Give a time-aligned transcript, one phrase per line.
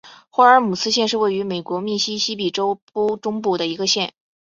[0.31, 2.79] 霍尔姆斯县是位于美国密西西比州
[3.21, 4.13] 中部的一个县。